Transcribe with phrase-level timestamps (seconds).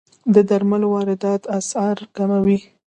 [0.33, 2.59] د درملو واردات اسعار کموي.